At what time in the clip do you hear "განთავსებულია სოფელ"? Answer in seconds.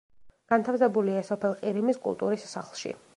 0.53-1.55